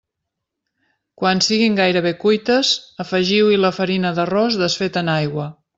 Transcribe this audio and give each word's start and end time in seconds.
Quan 1.23 1.41
siguin 1.49 1.77
gairebé 1.81 2.15
cuites, 2.25 2.73
afegiu-hi 3.07 3.63
la 3.63 3.75
farina 3.79 4.17
d'arròs 4.21 4.63
desfeta 4.65 5.07
en 5.07 5.19
aigua. 5.23 5.51